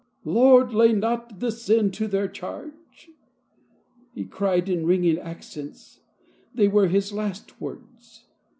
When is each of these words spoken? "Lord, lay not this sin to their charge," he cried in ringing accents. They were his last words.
"Lord, 0.25 0.73
lay 0.73 0.93
not 0.93 1.39
this 1.41 1.61
sin 1.61 1.91
to 1.91 2.07
their 2.07 2.27
charge," 2.27 3.11
he 4.15 4.25
cried 4.25 4.67
in 4.67 4.87
ringing 4.87 5.19
accents. 5.19 5.99
They 6.55 6.67
were 6.67 6.87
his 6.87 7.13
last 7.13 7.61
words. 7.61 8.25